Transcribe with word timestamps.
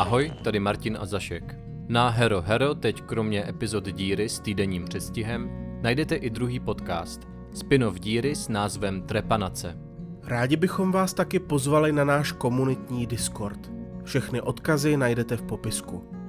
Ahoj, 0.00 0.32
tady 0.42 0.60
Martin 0.60 0.98
a 1.00 1.06
Zašek. 1.06 1.56
Na 1.88 2.08
Hero 2.08 2.42
Hero 2.42 2.74
teď 2.74 3.02
kromě 3.02 3.48
epizod 3.48 3.84
Díry 3.84 4.28
s 4.28 4.40
týdenním 4.40 4.84
předstihem 4.84 5.50
najdete 5.82 6.14
i 6.14 6.30
druhý 6.30 6.60
podcast, 6.60 7.20
spin-off 7.52 8.00
Díry 8.00 8.34
s 8.34 8.48
názvem 8.48 9.02
Trepanace. 9.02 9.78
Rádi 10.24 10.56
bychom 10.56 10.92
vás 10.92 11.14
taky 11.14 11.38
pozvali 11.38 11.92
na 11.92 12.04
náš 12.04 12.32
komunitní 12.32 13.06
Discord. 13.06 13.72
Všechny 14.04 14.40
odkazy 14.40 14.96
najdete 14.96 15.36
v 15.36 15.42
popisku. 15.42 16.19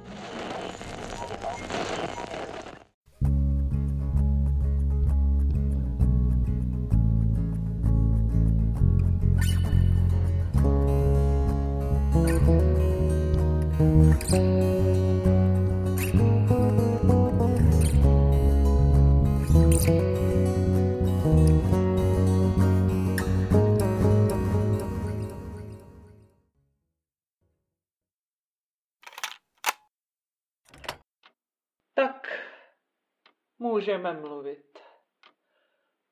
Můžeme 33.62 34.12
mluvit. 34.12 34.78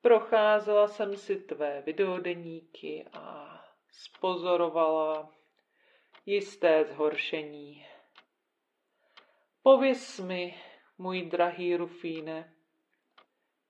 Procházela 0.01 0.87
jsem 0.87 1.17
si 1.17 1.35
tvé 1.35 1.81
videodeníky 1.81 3.09
a 3.13 3.57
spozorovala 3.91 5.35
jisté 6.25 6.85
zhoršení. 6.85 7.87
Pověz 9.63 10.19
mi, 10.19 10.61
můj 10.97 11.21
drahý 11.21 11.75
Rufíne, 11.75 12.55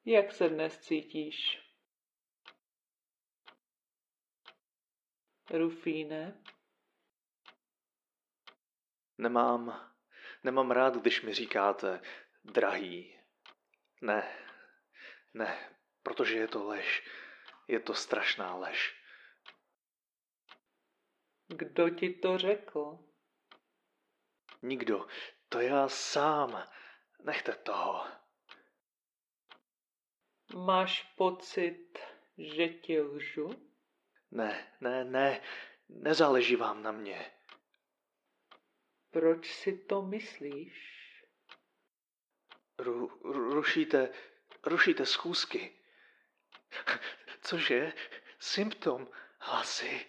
jak 0.06 0.32
se 0.32 0.50
dnes 0.50 0.80
cítíš? 0.80 1.62
Rufíne? 5.50 6.44
Nemám, 9.18 9.92
nemám 10.44 10.72
rád, 10.72 10.96
když 10.96 11.22
mi 11.22 11.34
říkáte 11.34 12.02
drahý. 12.44 13.21
Ne, 14.02 14.38
ne, 15.34 15.70
protože 16.04 16.38
je 16.38 16.48
to 16.48 16.68
lež. 16.68 17.04
Je 17.68 17.80
to 17.80 17.94
strašná 17.94 18.56
lež. 18.56 19.02
Kdo 21.48 21.90
ti 21.90 22.10
to 22.14 22.38
řekl? 22.38 23.00
Nikdo. 24.62 25.08
To 25.50 25.60
já 25.62 25.90
sám. 25.90 26.70
Nechte 27.24 27.56
toho. 27.56 28.08
Máš 30.56 31.04
pocit, 31.04 32.00
že 32.38 32.68
ti 32.68 33.02
lžu? 33.02 33.72
Ne, 34.32 34.74
ne, 34.82 35.04
ne. 35.04 35.42
Nezáleží 35.90 36.56
vám 36.56 36.84
na 36.84 36.92
mě. 36.92 37.32
Proč 39.12 39.54
si 39.54 39.78
to 39.78 40.02
myslíš? 40.02 41.01
Ru, 42.82 43.08
ru, 43.24 43.54
rušíte, 43.54 44.10
rušíte 44.66 45.06
schůzky. 45.06 45.80
Cože? 47.42 47.94
Symptom, 48.40 49.08
hlasy. 49.40 50.06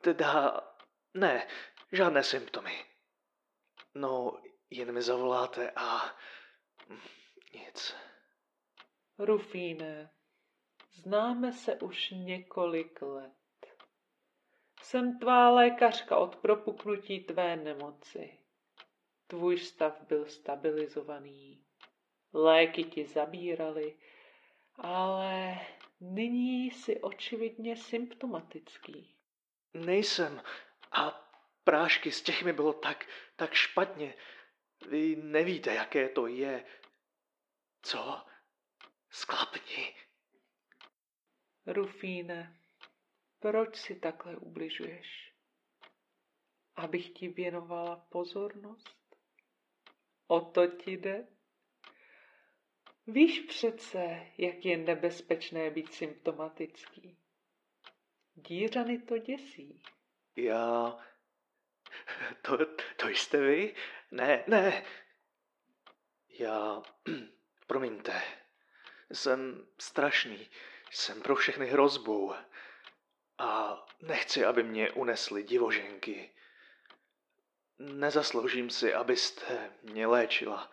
Teda, 0.00 0.60
ne, 1.14 1.48
žádné 1.92 2.24
symptomy. 2.24 2.84
No, 3.94 4.42
jen 4.70 4.92
mi 4.92 5.02
zavoláte 5.02 5.72
a 5.76 6.16
nic. 7.54 7.96
Rufíne, 9.18 10.10
známe 10.92 11.52
se 11.52 11.76
už 11.76 12.10
několik 12.10 13.02
let. 13.02 13.32
Jsem 14.82 15.18
tvá 15.18 15.50
lékařka 15.50 16.16
od 16.16 16.36
propuknutí 16.36 17.24
tvé 17.24 17.56
nemoci. 17.56 18.38
Tvůj 19.26 19.58
stav 19.58 20.00
byl 20.00 20.26
stabilizovaný. 20.26 21.65
Léky 22.36 22.84
ti 22.84 23.06
zabírali, 23.06 23.96
ale 24.74 25.60
nyní 26.00 26.70
jsi 26.70 27.00
očividně 27.00 27.76
symptomatický. 27.76 29.16
Nejsem. 29.74 30.42
A 30.92 31.30
prášky 31.64 32.12
z 32.12 32.22
těch 32.22 32.42
mi 32.42 32.52
bylo 32.52 32.72
tak, 32.72 33.06
tak 33.36 33.54
špatně. 33.54 34.14
Vy 34.88 35.16
nevíte, 35.16 35.74
jaké 35.74 36.08
to 36.08 36.26
je. 36.26 36.64
Co? 37.82 38.26
Sklapni. 39.10 39.94
Rufíne, 41.66 42.60
proč 43.38 43.76
si 43.76 43.94
takhle 43.94 44.36
ubližuješ? 44.36 45.32
Abych 46.74 47.10
ti 47.10 47.28
věnovala 47.28 47.96
pozornost? 47.96 49.16
O 50.26 50.40
to 50.40 50.66
ti 50.66 50.90
jde? 50.90 51.35
Víš 53.06 53.40
přece, 53.40 54.26
jak 54.38 54.64
je 54.64 54.76
nebezpečné 54.76 55.70
být 55.70 55.94
symptomatický. 55.94 57.18
Dířany 58.34 58.98
to 58.98 59.18
děsí. 59.18 59.82
Já... 60.36 60.96
To, 62.42 62.58
to 62.96 63.08
jste 63.08 63.40
vy? 63.40 63.74
Ne, 64.10 64.44
ne. 64.46 64.84
Já... 66.28 66.82
Promiňte. 67.66 68.22
Jsem 69.12 69.68
strašný. 69.78 70.50
Jsem 70.90 71.22
pro 71.22 71.34
všechny 71.34 71.66
hrozbou. 71.66 72.34
A 73.38 73.82
nechci, 74.00 74.44
aby 74.44 74.62
mě 74.62 74.90
unesly 74.90 75.42
divoženky. 75.42 76.30
Nezasloužím 77.78 78.70
si, 78.70 78.94
abyste 78.94 79.72
mě 79.82 80.06
léčila. 80.06 80.70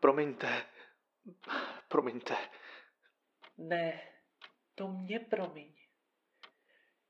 Promiňte. 0.00 0.66
Promiňte. 1.88 2.36
Ne, 3.58 4.00
to 4.74 4.88
mě 4.88 5.20
promiň. 5.20 5.74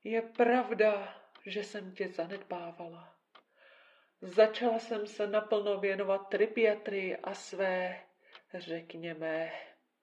Je 0.03 0.21
pravda, 0.21 1.21
že 1.45 1.63
jsem 1.63 1.95
tě 1.95 2.07
zanedbávala. 2.07 3.17
Začala 4.21 4.79
jsem 4.79 5.07
se 5.07 5.27
naplno 5.27 5.79
věnovat 5.79 6.17
tripiatrii 6.17 7.17
a 7.17 7.33
své, 7.33 8.03
řekněme, 8.53 9.51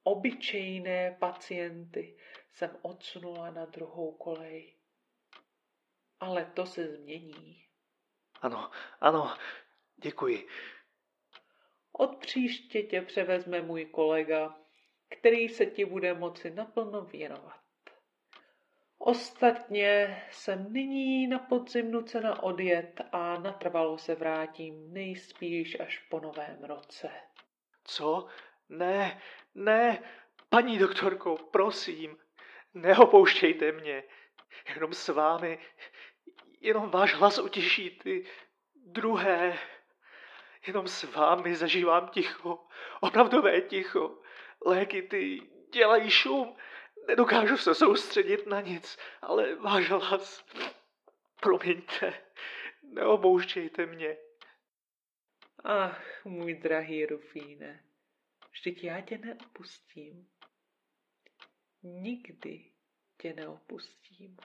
obyčejné 0.02 1.16
pacienty 1.20 2.16
jsem 2.52 2.76
odsunula 2.82 3.50
na 3.50 3.64
druhou 3.64 4.12
kolej. 4.12 4.76
Ale 6.20 6.44
to 6.44 6.66
se 6.66 6.86
změní. 6.86 7.64
Ano, 8.40 8.70
ano, 9.00 9.36
děkuji. 9.96 10.48
Od 11.92 12.16
příště 12.16 12.82
tě 12.82 13.02
převezme 13.02 13.62
můj 13.62 13.84
kolega, 13.84 14.56
který 15.08 15.48
se 15.48 15.66
ti 15.66 15.84
bude 15.84 16.14
moci 16.14 16.50
naplno 16.50 17.04
věnovat. 17.04 17.60
Ostatně 18.98 20.22
jsem 20.30 20.72
nyní 20.72 21.26
na 21.26 21.38
podzim 21.38 21.90
nucena 21.90 22.42
odjet 22.42 23.00
a 23.12 23.38
natrvalo 23.38 23.98
se 23.98 24.14
vrátím 24.14 24.92
nejspíš 24.92 25.80
až 25.80 25.98
po 25.98 26.20
novém 26.20 26.64
roce. 26.64 27.10
Co? 27.84 28.26
Ne, 28.68 29.20
ne, 29.54 30.02
paní 30.48 30.78
doktorko, 30.78 31.36
prosím, 31.36 32.16
neopouštějte 32.74 33.72
mě. 33.72 34.02
Jenom 34.74 34.92
s 34.92 35.08
vámi, 35.08 35.58
jenom 36.60 36.90
váš 36.90 37.14
hlas 37.14 37.38
utěší 37.38 37.90
ty 37.90 38.26
druhé. 38.74 39.58
Jenom 40.66 40.88
s 40.88 41.02
vámi 41.02 41.56
zažívám 41.56 42.08
ticho, 42.08 42.66
opravdové 43.00 43.60
ticho. 43.60 44.22
Léky 44.66 45.02
ty 45.02 45.40
dělají 45.72 46.10
šum, 46.10 46.56
nedokážu 47.08 47.56
se 47.56 47.74
soustředit 47.74 48.46
na 48.46 48.60
nic, 48.60 48.98
ale 49.22 49.54
váš 49.54 49.90
hlas, 49.90 50.44
promiňte, 51.40 52.14
neobouštějte 52.82 53.86
mě. 53.86 54.16
Ach, 55.64 56.24
můj 56.24 56.54
drahý 56.54 57.06
Rufíne, 57.06 57.84
vždyť 58.50 58.84
já 58.84 59.00
tě 59.00 59.18
neopustím. 59.18 60.28
Nikdy 61.82 62.72
tě 63.22 63.32
neopustím. 63.32 64.36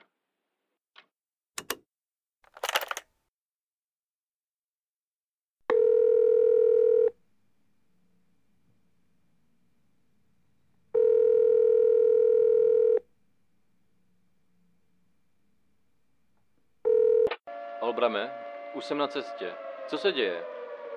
Olbrame, 18.04 18.34
už 18.74 18.84
jsem 18.84 18.98
na 18.98 19.08
cestě. 19.08 19.52
Co 19.86 19.98
se 19.98 20.12
děje? 20.12 20.44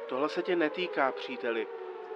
Tohle 0.07 0.30
se 0.30 0.44
tě 0.44 0.56
netýká, 0.56 1.12
příteli. 1.12 1.68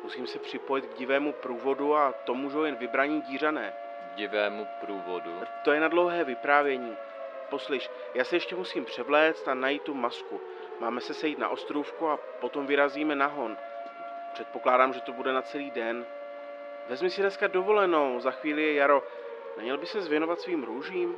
Musím 0.03 0.27
se 0.27 0.39
připojit 0.39 0.85
k 0.85 0.97
divému 0.97 1.33
průvodu 1.33 1.95
a 1.95 2.11
to 2.11 2.33
můžou 2.33 2.63
jen 2.63 2.75
vybraní 2.75 3.21
dířané. 3.21 3.73
Divému 4.15 4.67
průvodu. 4.81 5.31
To 5.63 5.71
je 5.71 5.79
na 5.79 5.87
dlouhé 5.87 6.23
vyprávění. 6.23 6.97
Poslyš, 7.49 7.89
já 8.13 8.23
se 8.23 8.35
ještě 8.35 8.55
musím 8.55 8.85
převléct 8.85 9.47
a 9.47 9.53
najít 9.53 9.81
tu 9.81 9.93
masku. 9.93 10.41
Máme 10.79 11.01
se 11.01 11.13
sejít 11.13 11.39
na 11.39 11.49
ostrůvku 11.49 12.07
a 12.07 12.17
potom 12.17 12.67
vyrazíme 12.67 13.15
na 13.15 13.27
hon. 13.27 13.57
Předpokládám, 14.33 14.93
že 14.93 15.01
to 15.01 15.13
bude 15.13 15.33
na 15.33 15.41
celý 15.41 15.71
den. 15.71 16.05
Vezmi 16.89 17.09
si 17.09 17.21
dneska 17.21 17.47
dovolenou, 17.47 18.19
za 18.19 18.31
chvíli 18.31 18.63
je 18.63 18.73
jaro. 18.73 19.03
Neměl 19.57 19.77
by 19.77 19.85
se 19.85 20.01
zvěnovat 20.01 20.41
svým 20.41 20.63
růžím? 20.63 21.15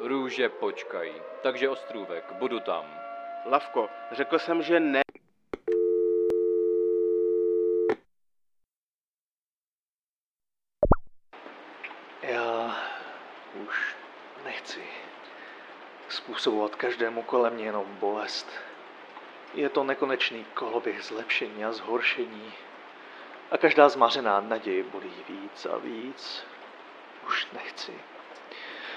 Růže 0.00 0.48
počkají. 0.48 1.14
Takže 1.42 1.68
ostrůvek, 1.68 2.32
budu 2.32 2.60
tam. 2.60 3.01
Lavko, 3.44 3.88
řekl 4.12 4.38
jsem, 4.38 4.62
že 4.62 4.80
ne. 4.80 5.02
Já 12.22 12.76
už 13.68 13.96
nechci 14.44 14.82
způsobovat 16.08 16.76
každému 16.76 17.22
kolem 17.22 17.54
mě 17.54 17.64
jenom 17.64 17.96
bolest. 17.96 18.46
Je 19.54 19.68
to 19.68 19.84
nekonečný 19.84 20.44
koloběh 20.44 21.04
zlepšení 21.04 21.64
a 21.64 21.72
zhoršení. 21.72 22.52
A 23.50 23.58
každá 23.58 23.88
zmařená 23.88 24.40
naděje 24.40 24.82
bolí 24.82 25.12
víc 25.28 25.66
a 25.66 25.76
víc. 25.76 26.44
Už 27.26 27.46
nechci. 27.52 27.92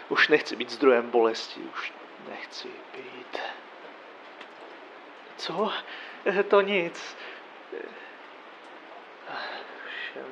Už 0.10 0.28
nechci 0.28 0.56
být 0.56 0.70
zdrojem 0.70 1.10
bolesti, 1.10 1.62
už 1.62 1.94
nechci 2.30 2.68
být. 2.68 3.40
Co? 5.38 5.72
Eh, 6.26 6.44
To 6.44 6.62
nic. 6.62 7.18
Všem 10.00 10.26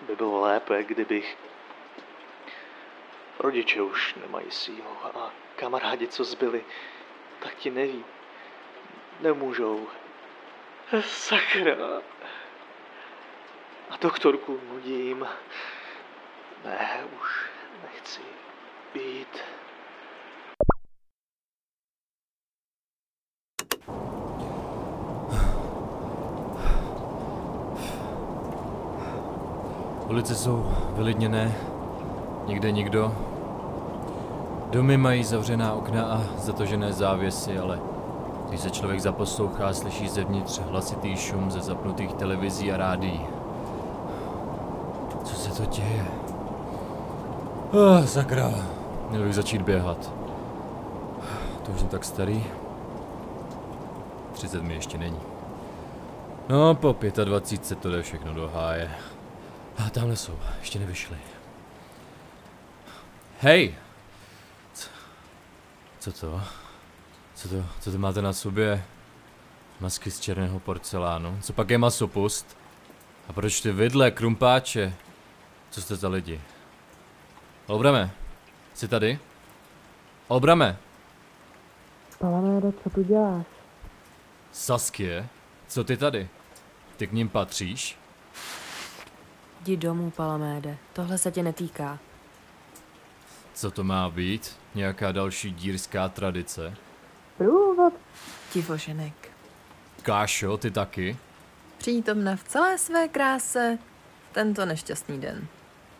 by 0.00 0.16
bylo 0.16 0.40
lépe, 0.40 0.82
kdybych... 0.82 1.36
Rodiče 3.38 3.82
už 3.82 4.14
nemají 4.14 4.50
sílu 4.50 4.96
a 5.04 5.30
kamarádi, 5.56 6.08
co 6.08 6.24
zbyli, 6.24 6.64
tak 7.40 7.54
ti 7.54 7.70
neví. 7.70 8.04
Nemůžou. 9.20 9.88
Sakra. 11.00 12.02
A 13.90 13.96
doktorku 14.00 14.60
nudím. 14.68 15.28
Ne, 16.64 17.04
už 17.20 17.50
nechci 17.82 18.20
být. 18.94 19.44
Ulice 30.12 30.34
jsou 30.34 30.66
vylidněné, 30.96 31.54
nikde 32.46 32.70
nikdo. 32.70 33.14
Domy 34.70 34.96
mají 34.96 35.24
zavřená 35.24 35.72
okna 35.74 36.04
a 36.04 36.20
zatožené 36.38 36.92
závěsy, 36.92 37.58
ale 37.58 37.80
když 38.48 38.60
se 38.60 38.70
člověk 38.70 39.00
zaposlouchá, 39.00 39.72
slyší 39.72 40.08
zevnitř 40.08 40.60
hlasitý 40.70 41.16
šum 41.16 41.50
ze 41.50 41.60
zapnutých 41.60 42.12
televizí 42.12 42.72
a 42.72 42.76
rádií. 42.76 43.20
Co 45.24 45.34
se 45.34 45.62
to 45.62 45.70
děje? 45.70 46.06
Oh, 47.70 48.04
sakra, 48.04 48.50
měl 49.10 49.22
bych 49.22 49.34
začít 49.34 49.62
běhat. 49.62 50.12
To 51.62 51.72
už 51.72 51.80
jsem 51.80 51.88
tak 51.88 52.04
starý. 52.04 52.44
30 54.32 54.62
mi 54.62 54.74
ještě 54.74 54.98
není. 54.98 55.20
No, 56.48 56.74
po 56.74 56.96
25 57.24 57.78
to 57.78 57.90
jde 57.90 58.02
všechno 58.02 58.34
do 58.34 58.50
háje. 58.54 58.90
A 59.78 59.90
tamhle 59.90 60.16
jsou, 60.16 60.38
ještě 60.60 60.78
nevyšli. 60.78 61.16
Hej! 63.40 63.74
Co, 64.74 64.88
co 65.98 66.12
to? 66.12 66.42
Co 67.34 67.48
to, 67.48 67.64
co 67.80 67.92
to 67.92 67.98
máte 67.98 68.22
na 68.22 68.32
sobě? 68.32 68.84
Masky 69.80 70.10
z 70.10 70.20
černého 70.20 70.60
porcelánu. 70.60 71.38
Co 71.42 71.52
pak 71.52 71.70
je 71.70 71.78
masopust? 71.78 72.56
A 73.28 73.32
proč 73.32 73.60
ty 73.60 73.72
vidle, 73.72 74.10
krumpáče? 74.10 74.94
Co 75.70 75.82
jste 75.82 75.96
za 75.96 76.08
lidi? 76.08 76.40
Olbrame, 77.66 78.10
jsi 78.74 78.88
tady? 78.88 79.18
Olbrame! 80.28 80.76
Palamére, 82.18 82.72
co 82.72 82.90
tu 82.90 83.02
děláš? 83.02 83.46
Saskie, 84.52 85.28
co 85.68 85.84
ty 85.84 85.96
tady? 85.96 86.28
Ty 86.96 87.06
k 87.06 87.12
ním 87.12 87.28
patříš? 87.28 87.98
Jdi 89.62 89.76
domů, 89.76 90.10
Palaméde. 90.10 90.76
Tohle 90.92 91.18
se 91.18 91.30
tě 91.32 91.42
netýká. 91.42 91.98
Co 93.54 93.70
to 93.70 93.84
má 93.84 94.10
být? 94.10 94.56
Nějaká 94.74 95.12
další 95.12 95.50
dírská 95.50 96.08
tradice? 96.08 96.74
Průvod 97.38 97.94
divoženek. 98.54 99.30
Kášo, 100.02 100.56
ty 100.56 100.70
taky? 100.70 101.16
Přítomna 101.78 102.36
v 102.36 102.42
celé 102.44 102.78
své 102.78 103.08
kráse 103.08 103.78
tento 104.32 104.66
nešťastný 104.66 105.20
den. 105.20 105.46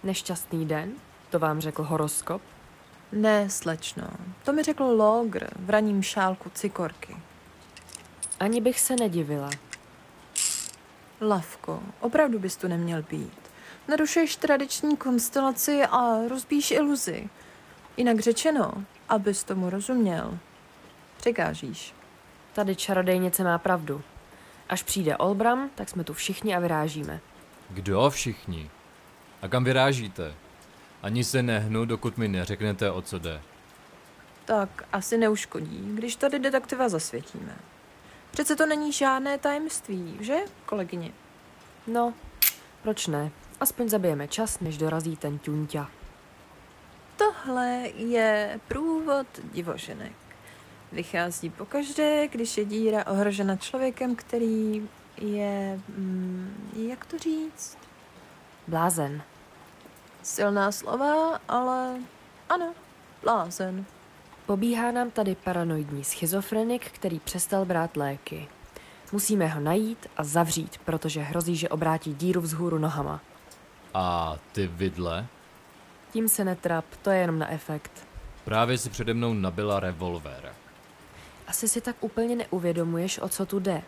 Nešťastný 0.02 0.66
den? 0.66 0.92
To 1.30 1.38
vám 1.38 1.60
řekl 1.60 1.82
horoskop? 1.82 2.42
Ne, 3.12 3.50
slečno, 3.50 4.08
to 4.44 4.52
mi 4.52 4.62
řekl 4.62 4.84
Logr 4.84 5.46
v 5.56 5.70
raním 5.70 6.02
šálku 6.02 6.50
cikorky. 6.54 7.16
Ani 8.40 8.60
bych 8.60 8.80
se 8.80 8.96
nedivila. 8.96 9.50
Lavko, 11.20 11.82
opravdu 12.00 12.38
bys 12.38 12.56
tu 12.56 12.68
neměl 12.68 13.02
být. 13.02 13.41
Narušuješ 13.88 14.36
tradiční 14.36 14.96
konstelaci 14.96 15.82
a 15.82 16.28
rozbíš 16.28 16.70
iluzi. 16.70 17.28
Jinak 17.96 18.20
řečeno, 18.20 18.72
abys 19.08 19.44
tomu 19.44 19.70
rozuměl. 19.70 20.38
Překážíš. 21.16 21.94
Tady 22.52 22.76
čarodejnice 22.76 23.44
má 23.44 23.58
pravdu. 23.58 24.02
Až 24.68 24.82
přijde 24.82 25.16
Olbram, 25.16 25.70
tak 25.74 25.88
jsme 25.88 26.04
tu 26.04 26.12
všichni 26.12 26.54
a 26.54 26.60
vyrážíme. 26.60 27.20
Kdo 27.70 28.10
všichni? 28.10 28.70
A 29.42 29.48
kam 29.48 29.64
vyrážíte? 29.64 30.34
Ani 31.02 31.24
se 31.24 31.42
nehnu, 31.42 31.84
dokud 31.84 32.18
mi 32.18 32.28
neřeknete, 32.28 32.90
o 32.90 33.02
co 33.02 33.18
jde. 33.18 33.42
Tak 34.44 34.84
asi 34.92 35.18
neuškodí, 35.18 35.94
když 35.94 36.16
tady 36.16 36.38
detektiva 36.38 36.88
zasvětíme. 36.88 37.56
Přece 38.30 38.56
to 38.56 38.66
není 38.66 38.92
žádné 38.92 39.38
tajemství, 39.38 40.16
že, 40.20 40.36
kolegyně? 40.66 41.12
No, 41.86 42.14
proč 42.82 43.06
ne? 43.06 43.30
Aspoň 43.62 43.88
zabijeme 43.88 44.28
čas, 44.28 44.60
než 44.60 44.78
dorazí 44.78 45.16
ten 45.16 45.38
ťunťa. 45.38 45.86
Tohle 47.16 47.88
je 47.94 48.60
průvod 48.68 49.26
divoženek. 49.52 50.12
Vychází 50.92 51.50
pokaždé, 51.50 52.28
když 52.28 52.56
je 52.58 52.64
díra 52.64 53.06
ohrožena 53.06 53.56
člověkem, 53.56 54.16
který 54.16 54.88
je, 55.20 55.80
mm, 55.88 56.70
jak 56.88 57.06
to 57.06 57.18
říct, 57.18 57.78
Blázen. 58.66 59.22
silná 60.22 60.72
slova, 60.72 61.40
ale 61.48 61.96
ano, 62.48 62.74
blázen. 63.22 63.84
Pobíhá 64.46 64.90
nám 64.90 65.10
tady 65.10 65.34
paranoidní 65.34 66.04
schizofrenik, 66.04 66.90
který 66.90 67.20
přestal 67.20 67.64
brát 67.64 67.96
léky. 67.96 68.48
Musíme 69.12 69.46
ho 69.46 69.60
najít 69.60 70.06
a 70.16 70.24
zavřít, 70.24 70.78
protože 70.84 71.20
hrozí, 71.20 71.56
že 71.56 71.68
obrátí 71.68 72.14
díru 72.14 72.40
vzhůru 72.40 72.78
nohama. 72.78 73.20
A 73.94 74.36
ty 74.52 74.66
vidle? 74.66 75.26
Tím 76.12 76.28
se 76.28 76.44
netrap, 76.44 76.84
to 77.02 77.10
je 77.10 77.18
jenom 77.18 77.38
na 77.38 77.50
efekt. 77.50 78.06
Právě 78.44 78.78
si 78.78 78.90
přede 78.90 79.14
mnou 79.14 79.34
nabila 79.34 79.80
revolver. 79.80 80.52
Asi 81.46 81.68
si 81.68 81.80
tak 81.80 81.96
úplně 82.00 82.36
neuvědomuješ, 82.36 83.18
o 83.18 83.28
co 83.28 83.46
tu 83.46 83.60
jde. 83.60 83.82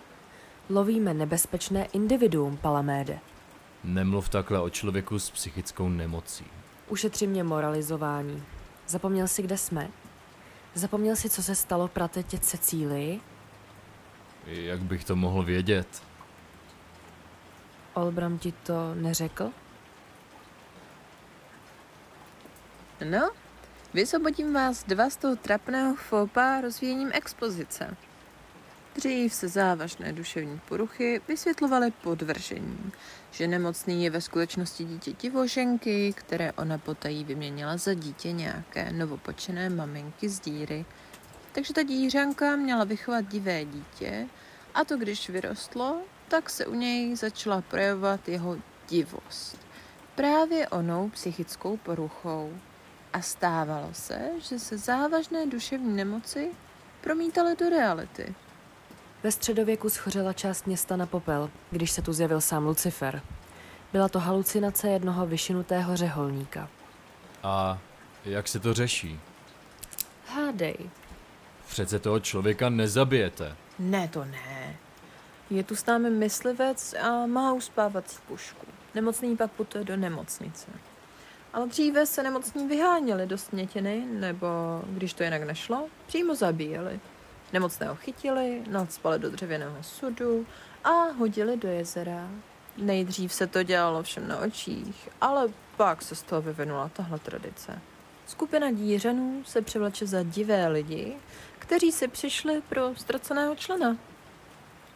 Lovíme 0.71 1.15
nebezpečné 1.15 1.85
individuum, 1.85 2.57
Palaméde. 2.57 3.19
Nemluv 3.85 4.29
takhle 4.29 4.61
o 4.61 4.71
člověku 4.71 5.19
s 5.19 5.31
psychickou 5.31 5.89
nemocí. 5.89 6.45
Ušetři 6.89 7.27
mě 7.27 7.45
moralizování. 7.45 8.43
Zapomněl 8.87 9.29
si, 9.29 9.43
kde 9.43 9.59
jsme? 9.59 9.89
Zapomněl 10.75 11.17
si, 11.17 11.31
co 11.31 11.43
se 11.43 11.55
stalo 11.55 11.89
pratetě 11.89 12.39
Cecílii? 12.39 13.21
Jak 14.47 14.81
bych 14.81 15.05
to 15.05 15.17
mohl 15.17 15.43
vědět? 15.43 16.03
Olbram 17.95 18.39
ti 18.39 18.53
to 18.53 18.95
neřekl? 18.95 19.51
No, 23.01 23.31
vysvobodím 23.95 24.53
vás 24.53 24.85
dva 24.85 25.11
z 25.11 25.17
toho 25.17 25.37
trapného 25.37 25.95
fopa 25.95 26.61
rozvíjením 26.61 27.11
expozice. 27.13 27.97
Dřív 28.95 29.35
se 29.35 29.49
závažné 29.49 30.13
duševní 30.13 30.61
poruchy 30.69 31.21
vysvětlovaly 31.29 31.91
podvržením, 31.91 32.93
že 33.31 33.49
nemocný 33.49 34.05
je 34.05 34.11
ve 34.11 34.21
skutečnosti 34.21 34.85
dítě 34.85 35.13
divoženky, 35.13 36.13
které 36.13 36.53
ona 36.53 36.79
potají 36.79 37.25
vyměnila 37.25 37.77
za 37.77 37.95
dítě 37.95 38.33
nějaké 38.33 38.93
novopočené 38.93 39.71
maminky 39.71 40.29
z 40.29 40.41
díry. 40.41 40.85
Takže 41.53 41.75
ta 41.75 41.83
dířanka 41.83 42.57
měla 42.57 42.85
vychovat 42.85 43.21
divé 43.21 43.65
dítě 43.65 44.27
A 44.75 44.85
to 44.85 44.97
když 44.97 45.31
vyrostlo, 45.31 46.03
tak 46.29 46.51
se 46.51 46.67
u 46.67 46.75
něj 46.75 47.17
začala 47.17 47.61
projevovat 47.61 48.29
jeho 48.29 48.57
divost. 48.89 49.59
Právě 50.15 50.69
onou 50.69 51.09
psychickou 51.09 51.77
poruchou. 51.77 52.53
A 53.15 53.21
stávalo 53.21 53.89
se, 53.93 54.31
že 54.39 54.59
se 54.59 54.79
závažné 54.79 55.47
duševní 55.47 55.97
nemoci 55.97 56.51
promítaly 57.01 57.57
do 57.57 57.69
reality. 57.69 58.35
Ve 59.23 59.33
středověku 59.33 59.91
schořela 59.91 60.33
část 60.33 60.67
města 60.67 60.97
na 60.97 61.07
popel, 61.07 61.51
když 61.71 61.91
se 61.91 62.03
tu 62.03 62.13
zjevil 62.13 62.41
sám 62.41 62.67
Lucifer. 62.67 63.23
Byla 63.93 64.09
to 64.09 64.19
halucinace 64.21 64.89
jednoho 64.89 65.27
vyšinutého 65.27 65.97
řeholníka. 65.97 66.69
A 67.43 67.79
jak 68.25 68.49
se 68.49 68.61
to 68.61 68.75
řeší? 68.75 69.21
Hádej, 70.27 70.77
Přece 71.69 71.99
toho 71.99 72.21
člověka 72.21 72.69
nezabijete. 72.69 73.57
Ne, 73.79 74.09
to 74.09 74.25
ne. 74.25 74.77
Je 75.51 75.65
tu 75.65 75.77
s 75.77 75.87
námi 75.87 76.11
myslivec 76.11 76.95
a 76.95 77.27
má 77.27 77.53
uspávací 77.53 78.17
pušku. 78.29 78.67
Nemocný 78.95 79.37
pak 79.37 79.51
putuje 79.51 79.85
do 79.85 79.97
nemocnice. 79.97 80.67
Ale 81.55 81.67
dříve 81.67 82.07
se 82.07 82.23
nemocní 82.23 82.69
vyháněli 82.69 83.27
do 83.27 83.39
snětiny, 83.39 84.05
nebo 84.11 84.47
když 84.87 85.15
to 85.15 85.23
jinak 85.23 85.43
nešlo, 85.43 85.89
přímo 86.07 86.35
zabíjeli. 86.35 87.01
Nemocného 87.53 87.95
chytili, 87.95 88.63
nadspali 88.71 89.19
do 89.19 89.31
dřevěného 89.31 89.83
sudu 89.83 90.47
a 90.85 90.91
hodili 90.91 91.57
do 91.57 91.69
jezera. 91.69 92.29
Nejdřív 92.77 93.33
se 93.33 93.47
to 93.47 93.63
dělalo 93.63 94.03
všem 94.03 94.29
na 94.29 94.39
očích, 94.39 95.09
ale 95.21 95.49
pak 95.77 96.03
se 96.03 96.15
z 96.15 96.23
toho 96.23 96.43
vyvinula 96.43 96.89
tahle 96.89 97.19
tradice. 97.19 97.79
Skupina 98.27 98.71
dířanů 98.71 99.43
se 99.47 99.63
převleče 99.63 100.07
za 100.07 100.23
divé 100.23 100.69
lidi, 100.69 101.17
kteří 101.59 101.93
si 101.93 102.09
přišli 102.09 102.63
pro 102.69 102.95
ztraceného 102.97 103.55
člena. 103.57 103.97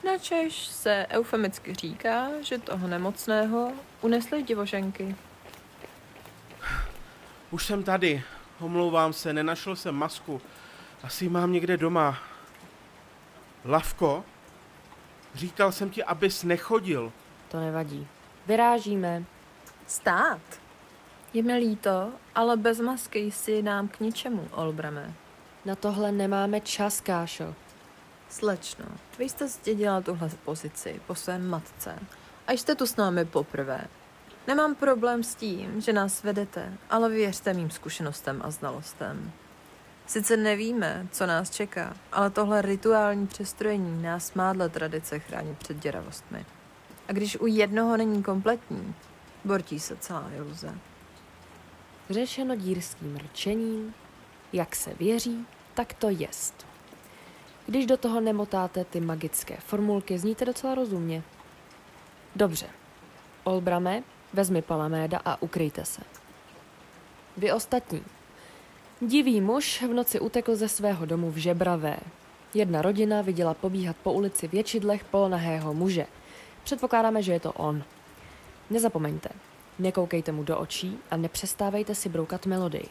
Načež 0.05 0.67
se 0.67 1.07
eufemicky 1.11 1.75
říká, 1.75 2.29
že 2.41 2.59
toho 2.59 2.89
nemocného 2.89 3.73
unesly 4.03 4.43
divoženky. 4.43 5.17
Už 7.51 7.67
jsem 7.67 7.83
tady. 7.83 8.23
Omlouvám 8.61 9.13
se, 9.13 9.33
nenašel 9.33 9.77
jsem 9.77 9.95
masku. 9.95 10.41
Asi 11.03 11.25
ji 11.25 11.29
mám 11.29 11.53
někde 11.53 11.77
doma. 11.77 12.19
Lavko? 13.65 14.25
Říkal 15.35 15.73
jsem 15.73 15.91
ti, 15.91 16.05
abys 16.05 16.43
nechodil. 16.43 17.13
to 17.49 17.61
nevadí. 17.61 18.07
Vyrážíme. 18.47 19.25
Stát! 19.87 20.41
Je 21.33 21.43
mi 21.43 21.55
líto, 21.55 22.13
ale 22.35 22.57
bez 22.57 22.81
masky 22.81 23.19
jsi 23.19 23.63
nám 23.63 23.89
k 23.89 24.01
ničemu, 24.01 24.49
Olbrame. 24.53 25.15
Na 25.65 25.75
tohle 25.75 26.13
nemáme 26.13 26.61
čas, 26.61 27.01
Kášo. 27.01 27.55
Slečno, 28.29 28.85
vy 29.19 29.29
jste 29.29 29.49
zdědila 29.49 30.01
tuhle 30.01 30.31
pozici 30.45 31.01
po 31.07 31.15
své 31.15 31.39
matce 31.39 31.99
a 32.47 32.53
jste 32.53 32.75
tu 32.75 32.87
s 32.87 32.97
námi 32.97 33.25
poprvé. 33.25 33.85
Nemám 34.49 34.75
problém 34.75 35.23
s 35.23 35.35
tím, 35.35 35.81
že 35.81 35.93
nás 35.93 36.23
vedete, 36.23 36.73
ale 36.91 37.09
věřte 37.09 37.55
mým 37.55 37.71
zkušenostem 37.71 38.41
a 38.45 38.51
znalostem. 38.51 39.33
Sice 40.07 40.37
nevíme, 40.37 41.07
co 41.13 41.27
nás 41.27 41.51
čeká, 41.51 41.97
ale 42.13 42.31
tohle 42.31 42.63
rituální 42.63 43.27
přestrojení 43.27 44.03
nás 44.03 44.35
má 44.35 44.53
dle 44.53 44.69
tradice 44.69 45.19
chránit 45.19 45.59
před 45.59 45.77
děravostmi. 45.77 46.47
A 47.09 47.13
když 47.13 47.41
u 47.41 47.47
jednoho 47.47 47.97
není 47.97 48.23
kompletní, 48.23 48.95
bortí 49.45 49.81
se 49.81 49.97
celá 49.97 50.31
iluze. 50.37 50.75
Řešeno 52.11 52.57
dírským 52.57 53.17
rčením, 53.17 53.95
jak 54.53 54.77
se 54.77 54.95
věří, 54.95 55.47
tak 55.75 55.93
to 55.93 56.11
jest. 56.11 56.67
Když 57.67 57.87
do 57.87 57.97
toho 57.97 58.21
nemotáte 58.21 58.85
ty 58.85 59.01
magické 59.01 59.57
formulky, 59.57 60.19
zníte 60.19 60.45
docela 60.45 60.75
rozumně. 60.75 61.23
Dobře. 62.37 62.67
Olbrame, 63.45 64.03
vezmi 64.33 64.63
Palaméda 64.63 65.21
a 65.25 65.43
ukryjte 65.43 65.85
se. 65.85 66.01
Vy 67.37 67.53
ostatní. 67.53 68.03
Divý 69.01 69.41
muž 69.41 69.83
v 69.83 69.95
noci 69.95 70.21
utekl 70.21 70.57
ze 70.57 70.69
svého 70.69 71.07
domu 71.07 71.31
v 71.31 71.37
Žebravé. 71.37 71.97
Jedna 72.55 72.83
rodina 72.83 73.23
viděla 73.23 73.55
pobíhat 73.55 73.97
po 73.97 74.13
ulici 74.13 74.49
v 74.49 74.55
ječidlech 74.55 75.05
polonahého 75.05 75.75
muže. 75.75 76.07
Předpokládáme, 76.65 77.23
že 77.23 77.33
je 77.33 77.41
to 77.41 77.53
on. 77.53 77.85
Nezapomeňte, 78.71 79.29
nekoukejte 79.79 80.33
mu 80.33 80.43
do 80.43 80.59
očí 80.59 80.99
a 81.11 81.17
nepřestávejte 81.17 81.95
si 81.95 82.09
broukat 82.09 82.47
melodii. 82.47 82.89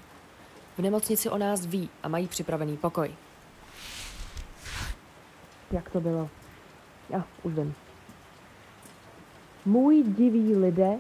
V 0.77 0.82
nemocnici 0.82 1.29
o 1.29 1.38
nás 1.38 1.65
ví 1.65 1.89
a 2.03 2.08
mají 2.08 2.27
připravený 2.27 2.77
pokoj. 2.77 3.12
Jak 5.72 5.89
to 5.89 6.01
bylo? 6.01 6.29
Já 7.10 7.24
už 7.44 7.53
vím. 7.53 7.75
Můj 9.65 10.03
diví 10.03 10.56
lidé, 10.56 11.00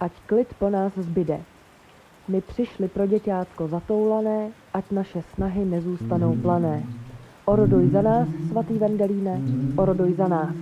ať 0.00 0.12
klid 0.26 0.54
po 0.58 0.70
nás 0.70 0.92
zbyde. 0.96 1.40
My 2.28 2.40
přišli 2.40 2.88
pro 2.88 3.06
děťátko 3.06 3.68
zatoulané, 3.68 4.50
ať 4.74 4.90
naše 4.90 5.22
snahy 5.34 5.64
nezůstanou 5.64 6.36
plané. 6.36 6.82
Oroduj 7.44 7.90
za 7.90 8.02
nás, 8.02 8.28
svatý 8.48 8.78
Vendelíne, 8.78 9.40
oroduj 9.76 10.14
za 10.14 10.28
nás. 10.28 10.54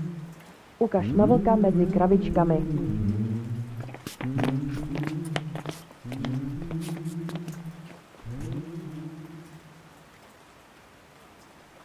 Ukaž 0.79 1.07
na 1.13 1.27
vlka 1.27 1.57
mezi 1.57 1.87
kravičkami. 1.87 2.59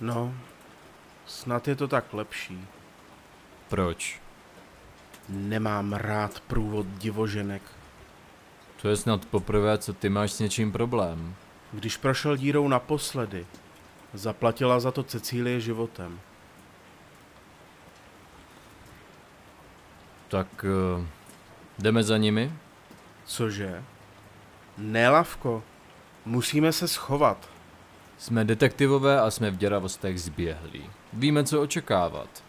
No, 0.02 0.34
snad 1.26 1.68
je 1.68 1.76
to 1.76 1.88
tak 1.88 2.14
lepší. 2.14 2.68
Proč? 3.70 4.23
Nemám 5.30 5.94
rád 5.94 6.40
průvod 6.40 6.88
divoženek. 6.88 7.62
To 8.82 8.90
je 8.90 8.98
snad 8.98 9.26
poprvé, 9.26 9.78
co 9.78 9.94
ty 9.94 10.10
máš 10.10 10.32
s 10.32 10.40
něčím 10.40 10.72
problém. 10.72 11.36
Když 11.74 11.98
prošel 11.98 12.38
dírou 12.38 12.68
naposledy, 12.68 13.46
zaplatila 14.14 14.80
za 14.80 14.92
to 14.92 15.04
Cecílie 15.04 15.62
životem. 15.62 16.20
Tak 20.28 20.66
uh, 20.98 21.06
jdeme 21.80 22.04
za 22.04 22.18
nimi? 22.18 22.54
Cože? 23.26 23.84
Ne, 24.78 25.10
Lavko. 25.10 25.64
Musíme 26.26 26.72
se 26.72 26.88
schovat. 26.88 27.50
Jsme 28.18 28.46
detektivové 28.46 29.22
a 29.22 29.32
jsme 29.32 29.52
v 29.52 29.58
děravostech 29.58 30.22
zběhlí. 30.22 30.90
Víme, 31.14 31.44
co 31.44 31.62
očekávat. 31.62 32.44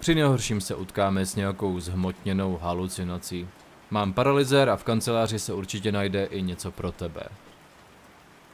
Při 0.00 0.14
nejhorším 0.14 0.60
se 0.60 0.74
utkáme 0.74 1.26
s 1.26 1.36
nějakou 1.36 1.80
zhmotněnou 1.80 2.58
halucinací. 2.62 3.48
Mám 3.90 4.12
paralyzér 4.12 4.70
a 4.70 4.76
v 4.76 4.84
kanceláři 4.84 5.38
se 5.38 5.52
určitě 5.52 5.92
najde 5.92 6.24
i 6.24 6.42
něco 6.42 6.70
pro 6.70 6.92
tebe. 6.92 7.22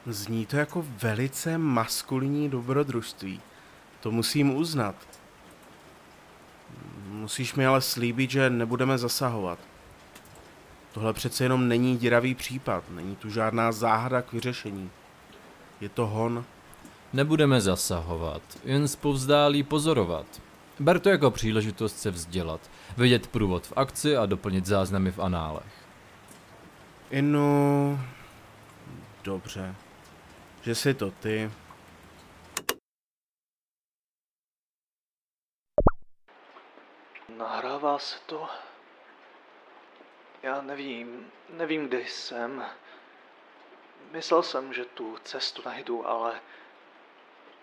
Zní 0.05 0.45
to 0.45 0.57
jako 0.57 0.85
velice 1.01 1.57
maskulinní 1.57 2.49
dobrodružství. 2.49 3.41
To 4.01 4.11
musím 4.11 4.55
uznat. 4.55 4.95
Musíš 7.09 7.55
mi 7.55 7.65
ale 7.65 7.81
slíbit, 7.81 8.31
že 8.31 8.49
nebudeme 8.49 8.97
zasahovat. 8.97 9.59
Tohle 10.91 11.13
přece 11.13 11.43
jenom 11.43 11.67
není 11.67 11.97
děravý 11.97 12.35
případ, 12.35 12.83
není 12.89 13.15
tu 13.15 13.29
žádná 13.29 13.71
záhada 13.71 14.21
k 14.21 14.33
vyřešení. 14.33 14.89
Je 15.81 15.89
to 15.89 16.07
hon. 16.07 16.45
Nebudeme 17.13 17.61
zasahovat, 17.61 18.41
jen 18.63 18.87
zpovzdálí 18.87 19.63
pozorovat. 19.63 20.25
Ber 20.79 20.99
to 20.99 21.09
jako 21.09 21.31
příležitost 21.31 21.99
se 21.99 22.11
vzdělat, 22.11 22.71
vidět 22.97 23.27
průvod 23.27 23.67
v 23.67 23.73
akci 23.75 24.17
a 24.17 24.25
doplnit 24.25 24.65
záznamy 24.65 25.11
v 25.11 25.19
análech. 25.19 25.87
Inu... 27.09 27.99
Dobře. 29.23 29.75
Že 30.61 30.75
jsi 30.75 30.93
to 30.93 31.11
ty. 31.11 31.51
Nahrává 37.37 37.99
se 37.99 38.17
to? 38.25 38.49
Já 40.43 40.61
nevím, 40.61 41.31
nevím, 41.49 41.87
kde 41.87 41.99
jsem. 41.99 42.65
Myslel 44.11 44.43
jsem, 44.43 44.73
že 44.73 44.85
tu 44.85 45.17
cestu 45.23 45.61
najdu, 45.65 46.07
ale... 46.07 46.41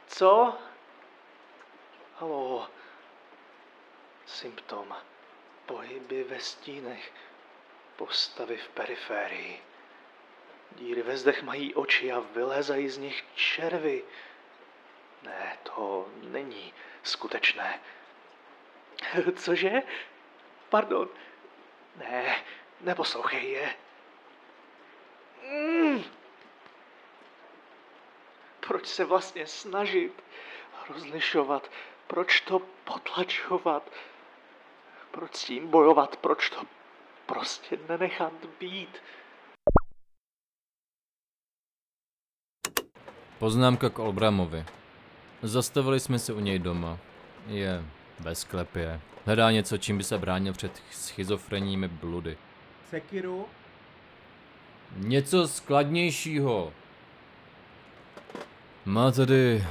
Co? 0.07 0.59
Halo. 2.19 2.69
Symptom. 4.27 4.97
Pohyby 5.67 6.25
ve 6.25 6.41
stínech. 6.41 7.13
Postavy 7.97 8.57
v 8.57 8.69
periférii. 8.69 9.63
Díry 10.73 11.03
ve 11.03 11.17
zdech 11.17 11.43
mají 11.43 11.75
oči 11.75 12.13
a 12.13 12.21
vylézají 12.21 12.89
z 12.89 12.99
nich 12.99 13.25
červy. 13.35 14.05
Ne, 15.23 15.59
to 15.63 16.09
není 16.23 16.75
skutečné. 17.03 17.81
Cože? 19.37 19.83
Pardon. 20.69 21.09
Ne, 21.97 22.45
neposlouchej 22.81 23.51
je. 23.51 23.75
Mm. 25.43 26.05
Proč 28.61 28.87
se 28.87 29.05
vlastně 29.05 29.47
snažit 29.47 30.23
rozlišovat 30.89 31.71
Proč 32.07 32.41
to 32.41 32.59
potlačovat? 32.85 33.91
Proč 35.15 35.37
s 35.37 35.45
tím 35.45 35.71
bojovat? 35.71 36.17
Proč 36.17 36.51
to 36.51 36.63
prostě 37.27 37.79
nenechat 37.89 38.33
být? 38.61 38.89
Poznámka 43.39 43.91
k 43.91 43.99
Olbramovi. 43.99 44.65
Zastavili 45.43 46.01
jsme 46.01 46.19
se 46.19 46.33
u 46.33 46.41
něj 46.41 46.59
doma. 46.59 46.99
Je 47.47 47.85
ve 48.19 48.35
sklepě. 48.35 49.01
Hledá 49.25 49.51
něco, 49.51 49.79
čím 49.79 49.99
by 49.99 50.05
se 50.05 50.19
bránil 50.19 50.53
před 50.53 50.83
schizofrenními 50.91 51.89
bludy. 51.89 52.39
Sekiru? 52.91 53.47
Něco 54.97 55.49
skladnějšího. 55.49 56.73
Má 58.85 59.11
tady 59.11 59.65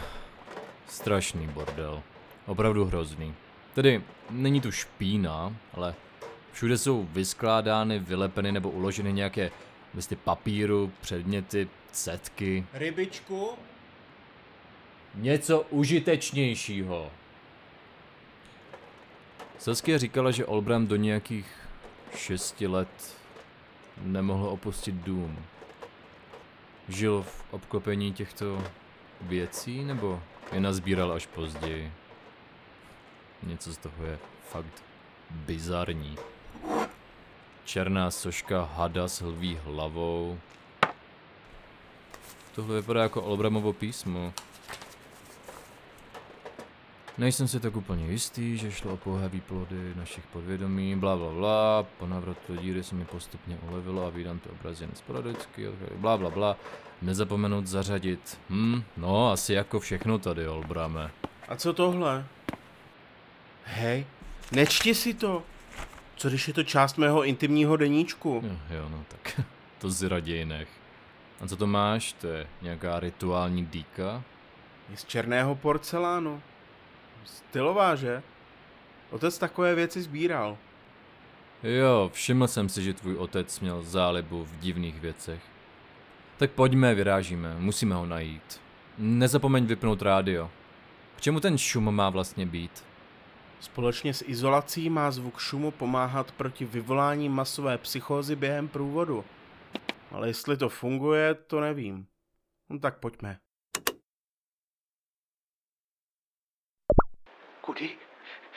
strašný 0.87 1.47
bordel. 1.47 2.03
Opravdu 2.45 2.85
hrozný. 2.85 3.35
Tedy 3.73 4.01
není 4.29 4.61
tu 4.61 4.71
špína, 4.71 5.55
ale 5.73 5.95
všude 6.51 6.77
jsou 6.77 7.07
vyskládány, 7.11 7.99
vylepeny 7.99 8.51
nebo 8.51 8.69
uloženy 8.69 9.13
nějaké 9.13 9.51
listy 9.95 10.15
papíru, 10.15 10.91
předměty, 11.01 11.69
setky. 11.91 12.65
Rybičku? 12.73 13.49
Něco 15.15 15.61
užitečnějšího. 15.61 17.11
Saskia 19.59 19.97
říkala, 19.97 20.31
že 20.31 20.45
Olbram 20.45 20.87
do 20.87 20.95
nějakých 20.95 21.47
šesti 22.15 22.67
let 22.67 23.17
nemohl 24.01 24.47
opustit 24.47 24.95
dům. 24.95 25.45
Žil 26.89 27.23
v 27.23 27.43
obklopení 27.51 28.13
těchto 28.13 28.63
věcí, 29.21 29.83
nebo 29.83 30.21
je 30.51 30.59
nazbíral 30.59 31.11
až 31.11 31.25
později? 31.25 31.91
Něco 33.47 33.73
z 33.73 33.77
toho 33.77 34.05
je 34.05 34.19
fakt 34.49 34.83
bizarní. 35.31 36.17
Černá 37.65 38.11
soška 38.11 38.69
hada 38.75 39.07
s 39.07 39.21
lví 39.21 39.59
hlavou. 39.65 40.39
Tohle 42.55 42.75
vypadá 42.75 43.03
jako 43.03 43.21
Olbramovo 43.21 43.73
písmo. 43.73 44.33
Nejsem 47.17 47.47
si 47.47 47.59
tak 47.59 47.75
úplně 47.75 48.05
jistý, 48.11 48.57
že 48.57 48.71
šlo 48.71 48.93
o 48.93 48.97
pouhé 48.97 49.29
výplody 49.29 49.93
našich 49.95 50.27
podvědomí, 50.27 50.95
bla 50.95 51.15
bla 51.15 51.31
bla, 51.31 51.85
po 51.99 52.07
návratu 52.07 52.55
díry 52.55 52.83
se 52.83 52.95
mi 52.95 53.05
postupně 53.05 53.57
ulevilo 53.69 54.05
a 54.05 54.09
vídám 54.09 54.39
ty 54.39 54.49
obrazy 54.49 54.83
jen 54.83 54.91
sporadicky, 54.95 55.67
bla 55.95 56.17
bla 56.17 56.29
bla, 56.29 56.57
nezapomenout 57.01 57.67
zařadit, 57.67 58.39
hm, 58.49 58.83
no 58.97 59.31
asi 59.31 59.53
jako 59.53 59.79
všechno 59.79 60.19
tady, 60.19 60.47
Olbrame. 60.47 61.11
A 61.47 61.55
co 61.55 61.73
tohle? 61.73 62.25
Hej, 63.75 64.05
nečti 64.51 64.95
si 64.95 65.13
to. 65.13 65.43
Co 66.15 66.29
když 66.29 66.47
je 66.47 66.53
to 66.53 66.63
část 66.63 66.97
mého 66.97 67.23
intimního 67.23 67.77
deníčku? 67.77 68.41
Jo, 68.43 68.57
jo, 68.69 68.89
no 68.89 69.05
tak 69.07 69.41
to 69.77 69.91
si 69.91 70.07
raději 70.07 70.45
nech. 70.45 70.67
A 71.41 71.47
co 71.47 71.55
to 71.55 71.67
máš? 71.67 72.13
To 72.13 72.27
je 72.27 72.47
nějaká 72.61 72.99
rituální 72.99 73.65
dýka? 73.65 74.23
Je 74.89 74.97
z 74.97 75.05
černého 75.05 75.55
porcelánu. 75.55 76.41
Stylová, 77.25 77.95
že? 77.95 78.23
Otec 79.09 79.37
takové 79.37 79.75
věci 79.75 80.01
sbíral. 80.01 80.57
Jo, 81.63 82.09
všiml 82.13 82.47
jsem 82.47 82.69
si, 82.69 82.83
že 82.83 82.93
tvůj 82.93 83.15
otec 83.15 83.59
měl 83.59 83.83
zálibu 83.83 84.45
v 84.45 84.59
divných 84.59 84.99
věcech. 84.99 85.41
Tak 86.37 86.51
pojďme, 86.51 86.95
vyrážíme, 86.95 87.55
musíme 87.59 87.95
ho 87.95 88.05
najít. 88.05 88.61
Nezapomeň 88.97 89.65
vypnout 89.65 90.01
rádio. 90.01 90.51
K 91.15 91.21
čemu 91.21 91.39
ten 91.39 91.57
šum 91.57 91.95
má 91.95 92.09
vlastně 92.09 92.45
být? 92.45 92.83
Společně 93.63 94.13
s 94.13 94.23
izolací 94.27 94.89
má 94.89 95.11
zvuk 95.11 95.39
šumu 95.39 95.71
pomáhat 95.71 96.31
proti 96.31 96.65
vyvolání 96.65 97.29
masové 97.29 97.77
psychózy 97.77 98.35
během 98.35 98.67
průvodu. 98.67 99.25
Ale 100.11 100.27
jestli 100.27 100.57
to 100.57 100.69
funguje, 100.69 101.33
to 101.33 101.59
nevím. 101.59 102.07
No 102.69 102.79
tak 102.79 102.99
pojďme. 102.99 103.39
Kudy? 107.61 107.97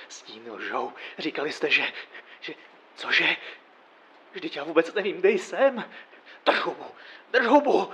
Stíny 0.08 0.50
lžou. 0.50 0.92
Říkali 1.18 1.52
jste, 1.52 1.70
že... 1.70 1.82
že... 2.40 2.54
Cože? 2.94 3.36
Vždyť 4.32 4.56
já 4.56 4.64
vůbec 4.64 4.94
nevím, 4.94 5.16
kde 5.16 5.30
jsem. 5.30 5.84
Drž 6.46 6.60
hubu, 6.60 6.84
drž 7.32 7.46
hubu. 7.46 7.90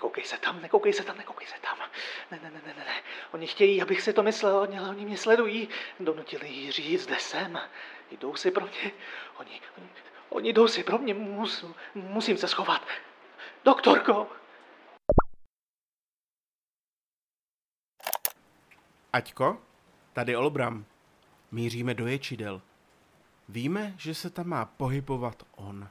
Nekoukej 0.00 0.24
se 0.24 0.38
tam, 0.38 0.62
nekoukej 0.62 0.92
se 0.92 1.04
tam, 1.04 1.16
nekoukej 1.16 1.46
se 1.46 1.54
tam. 1.60 1.78
Ne, 2.30 2.40
ne, 2.42 2.50
ne, 2.50 2.60
ne, 2.66 2.74
ne, 2.78 2.84
ne. 2.84 3.02
Oni 3.32 3.46
chtějí, 3.46 3.82
abych 3.82 4.02
si 4.02 4.12
to 4.12 4.22
myslel, 4.22 4.56
ale 4.56 4.88
oni 4.90 5.04
mě 5.04 5.16
sledují. 5.16 5.68
Donutili 6.00 6.48
jí 6.48 6.72
říct, 6.72 7.06
kde 7.06 7.16
jsem. 7.16 7.58
Jdou 8.10 8.36
si 8.36 8.50
pro 8.50 8.66
mě. 8.66 8.92
Oni, 9.36 9.60
oni, 9.78 9.88
oni 10.28 10.52
jdou 10.52 10.68
si 10.68 10.84
pro 10.84 10.98
mě, 10.98 11.14
Mus, 11.14 11.64
musím 11.94 12.36
se 12.36 12.48
schovat. 12.48 12.86
Doktorko! 13.64 14.28
Aťko, 19.12 19.62
tady 20.12 20.36
Olbram. 20.36 20.84
Míříme 21.50 21.94
do 21.94 22.06
ječidel. 22.06 22.62
Víme, 23.48 23.94
že 23.96 24.14
se 24.14 24.30
tam 24.30 24.46
má 24.46 24.64
pohybovat 24.64 25.42
on. 25.56 25.88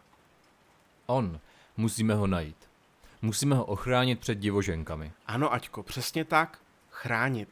On. 1.06 1.40
Musíme 1.78 2.14
ho 2.14 2.28
najít. 2.28 2.69
Musíme 3.22 3.56
ho 3.56 3.66
ochránit 3.66 4.20
před 4.20 4.36
divoženkami. 4.36 5.12
Ano, 5.26 5.54
Aťko, 5.54 5.84
přesně 5.84 6.26
tak. 6.26 6.60
Chránit. 6.90 7.50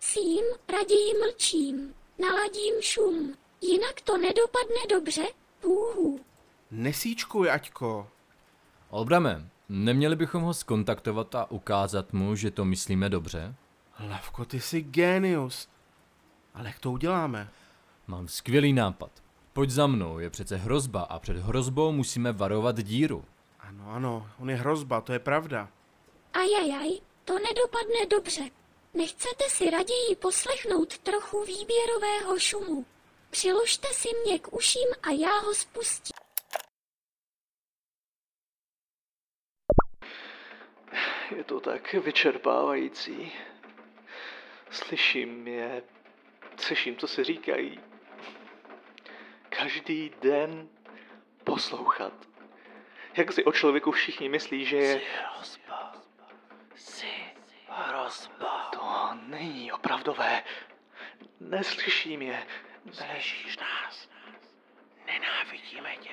Sím, 0.00 0.44
raději 0.72 1.12
mlčím. 1.24 1.94
Naladím 2.18 2.74
šum. 2.80 3.34
Jinak 3.60 4.00
to 4.00 4.18
nedopadne 4.18 4.76
dobře. 4.90 5.22
Hůhů. 5.64 6.20
Nesíčkuj, 6.70 7.50
Aťko. 7.50 8.08
Olbrame, 8.90 9.48
neměli 9.68 10.16
bychom 10.16 10.42
ho 10.42 10.54
skontaktovat 10.54 11.34
a 11.34 11.50
ukázat 11.50 12.12
mu, 12.12 12.36
že 12.36 12.50
to 12.50 12.64
myslíme 12.64 13.08
dobře? 13.08 13.54
Lavko, 14.08 14.44
ty 14.44 14.60
jsi 14.60 14.80
genius. 14.80 15.68
Ale 16.54 16.66
jak 16.66 16.78
to 16.78 16.90
uděláme? 16.92 17.48
Mám 18.06 18.28
skvělý 18.28 18.72
nápad. 18.72 19.10
Pojď 19.52 19.70
za 19.70 19.86
mnou, 19.86 20.18
je 20.18 20.30
přece 20.30 20.56
hrozba 20.56 21.02
a 21.02 21.18
před 21.18 21.36
hrozbou 21.36 21.92
musíme 21.92 22.32
varovat 22.32 22.82
díru. 22.82 23.24
Ano, 23.62 23.90
ano, 23.92 24.30
on 24.38 24.50
je 24.50 24.56
hrozba, 24.56 25.00
to 25.00 25.12
je 25.12 25.18
pravda. 25.18 25.68
Ajajaj, 26.34 26.90
to 27.24 27.38
nedopadne 27.38 28.06
dobře. 28.10 28.42
Nechcete 28.94 29.44
si 29.48 29.70
raději 29.70 30.16
poslechnout 30.20 30.98
trochu 30.98 31.44
výběrového 31.44 32.38
šumu. 32.38 32.86
Přiložte 33.30 33.88
si 33.92 34.08
mě 34.24 34.38
k 34.38 34.52
uším 34.52 34.88
a 35.02 35.10
já 35.10 35.38
ho 35.38 35.54
spustím. 35.54 36.12
Je 41.36 41.44
to 41.44 41.60
tak 41.60 41.92
vyčerpávající. 41.92 43.32
Slyším 44.70 45.48
je, 45.48 45.82
slyším, 46.56 46.96
co 46.96 47.08
si 47.08 47.24
říkají. 47.24 47.80
Každý 49.48 50.12
den 50.22 50.68
poslouchat. 51.44 52.31
Jak 53.14 53.32
si 53.32 53.44
o 53.44 53.52
člověku 53.52 53.90
všichni 53.92 54.28
myslí, 54.28 54.64
že 54.64 54.76
je... 54.76 55.00
hrozba. 55.18 55.92
Jsi 56.74 57.06
hrozba. 57.68 58.70
To 58.72 59.08
není 59.26 59.72
opravdové. 59.72 60.42
Neslyším 61.40 62.22
je. 62.22 62.46
Neslyšíš 62.84 63.58
nás. 63.58 64.08
Nenávidíme 65.06 65.96
tě. 65.96 66.10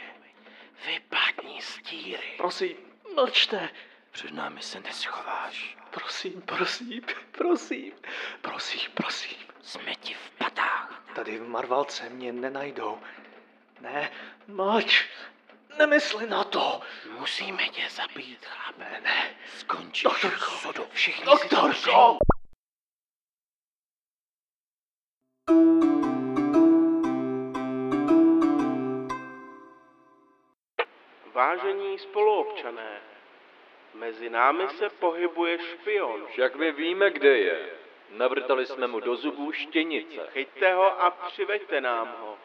Vypadni 0.88 1.62
z 1.62 1.77
díry. 1.77 2.33
Prosím, 2.38 2.77
mlčte. 3.15 3.69
Před 4.12 4.31
námi 4.31 4.62
se 4.62 4.79
neschováš. 4.79 5.77
Prosím, 5.91 6.41
prosím, 6.41 7.01
prosím, 7.31 7.93
prosím, 8.41 8.91
prosím. 8.93 9.38
Jsme 9.62 9.95
ti 9.95 10.13
v 10.13 10.29
patách. 10.29 11.03
Tady 11.15 11.38
v 11.39 11.47
Marvalce 11.47 12.09
mě 12.09 12.33
nenajdou. 12.33 12.99
Ne, 13.81 14.12
mlč. 14.47 15.05
Nemysli 15.77 16.29
na 16.29 16.43
to. 16.43 16.82
Musíme 17.19 17.69
tě 17.69 17.89
zabít, 17.89 18.45
chlape. 18.45 19.01
Ne. 19.01 19.36
Skončíš 19.58 20.03
Doktorko. 20.03 20.45
sudu. 20.45 20.88
Všichni 20.93 21.25
Doktorko. 21.25 22.17
Vážení 31.34 31.99
spoluobčané, 31.99 33.01
mezi 33.93 34.29
námi 34.29 34.69
se 34.69 34.89
pohybuje 34.89 35.60
špion. 35.60 36.27
Však 36.27 36.55
my 36.55 36.71
víme, 36.71 37.12
kde 37.12 37.38
je. 37.38 37.69
Navrtali 38.10 38.65
jsme 38.65 38.88
mu 38.88 38.99
do 38.99 39.15
zubů 39.15 39.51
štěnice. 39.51 40.27
Chyťte 40.32 40.73
ho 40.73 41.01
a 41.01 41.12
přiveďte 41.12 41.82
nám 41.82 42.15
ho. 42.21 42.38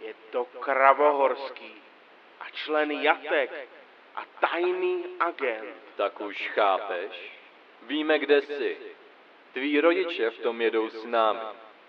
Je 0.00 0.14
to 0.30 0.44
Kravohorský 0.44 1.85
a 2.40 2.50
člen 2.50 2.90
Jatek 2.90 3.68
a 4.14 4.24
tajný 4.40 5.04
agent. 5.20 5.76
Tak 5.96 6.20
už 6.20 6.48
chápeš? 6.48 7.32
Víme, 7.82 8.18
kde 8.18 8.42
jsi. 8.42 8.76
Tví 9.52 9.80
rodiče 9.80 10.30
v 10.30 10.38
tom 10.38 10.60
jedou 10.60 10.88
s 10.88 11.04
námi. 11.04 11.40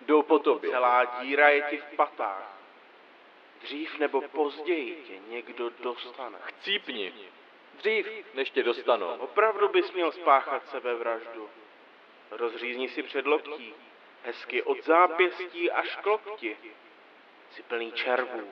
Jdou 0.01 0.21
po 0.21 0.39
tobě. 0.39 0.69
Celá 0.69 1.05
díra 1.05 1.49
je 1.49 1.61
ti 1.61 1.77
v 1.77 1.95
patách. 1.95 2.57
Dřív 3.61 3.99
nebo 3.99 4.21
později 4.21 5.03
tě 5.07 5.31
někdo 5.31 5.69
dostane. 5.69 6.37
Cípni. 6.59 7.13
Dřív, 7.73 8.07
než 8.33 8.49
tě 8.49 8.63
dostanou. 8.63 9.07
Opravdu 9.07 9.67
bys 9.67 9.91
měl 9.91 10.11
spáchat 10.11 10.69
sebevraždu. 10.69 11.49
Rozřízni 12.31 12.89
si 12.89 13.03
před 13.03 13.25
loktí. 13.25 13.73
Hezky 14.23 14.63
od 14.63 14.83
zápěstí 14.83 15.71
až 15.71 15.95
k 15.95 16.05
lokti. 16.05 16.57
Jsi 17.49 17.63
plný 17.63 17.91
červů. 17.91 18.51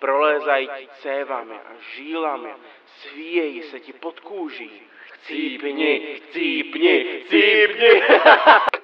Prolézají 0.00 0.68
ti 0.78 0.88
cévami 1.02 1.54
a 1.54 1.72
žílami. 1.94 2.50
Svíjejí 2.86 3.62
se 3.62 3.80
ti 3.80 3.92
pod 3.92 4.20
kůží. 4.20 4.82
Chcípni, 5.12 6.20
chcípni, 6.20 7.22
chcípni. 7.24 8.02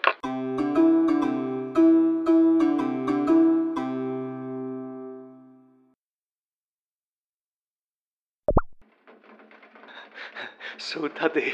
Jsou 10.78 11.08
tady, 11.08 11.52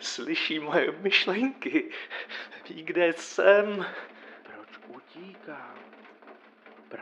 slyší 0.00 0.58
moje 0.58 0.92
myšlenky, 0.92 1.90
ví, 2.68 2.82
kde 2.82 3.12
jsem. 3.12 3.86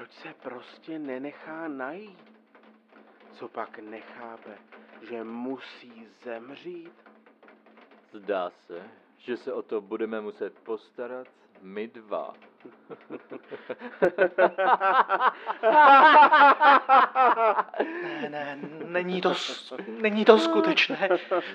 Proč 0.00 0.12
se 0.12 0.34
prostě 0.42 0.98
nenechá 0.98 1.68
najít? 1.68 2.32
Co 3.32 3.48
pak 3.48 3.78
nechápe, 3.78 4.58
že 5.08 5.24
musí 5.24 6.06
zemřít? 6.24 6.92
Zdá 8.12 8.50
se, 8.50 8.88
že 9.18 9.36
se 9.36 9.52
o 9.52 9.62
to 9.62 9.80
budeme 9.80 10.20
muset 10.20 10.58
postarat 10.58 11.28
my 11.62 11.88
dva. 11.88 12.34
Ne, 18.02 18.28
ne, 18.28 18.58
není 18.86 19.20
to, 19.20 19.34
není 20.00 20.24
to 20.24 20.38
skutečné. 20.38 21.08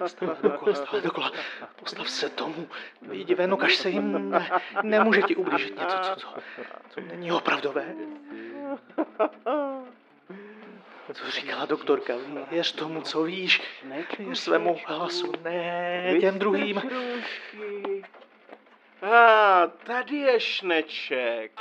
Stále 0.06 0.36
dokola, 0.41 0.76
stále 0.76 1.02
dokola. 1.02 1.32
Postav 1.80 2.10
se 2.10 2.30
tomu. 2.30 2.68
Vyjdi 3.02 3.36
ven, 3.36 3.54
ukaž 3.54 3.76
se 3.76 3.89
jim. 3.89 4.30
Ne, 4.30 4.50
nemůže 4.84 5.22
ti 5.22 5.36
ublížit 5.36 5.80
něco, 5.80 5.98
co, 5.98 6.15
co, 6.15 6.28
co 6.89 7.02
není 7.02 7.32
opravdové. 7.32 7.94
Co 11.13 11.32
říkala 11.32 11.65
doktorka? 11.65 12.13
Věř 12.52 12.72
tomu, 12.72 13.02
co 13.02 13.24
víš. 13.24 13.62
Věř 14.20 14.39
svému 14.39 14.78
hlasu, 14.86 15.32
ne 15.44 16.18
těm 16.20 16.39
druhým. 16.39 16.82
A 19.13 19.68
tady 19.68 20.18
je 20.18 20.39
šneček. 20.39 21.52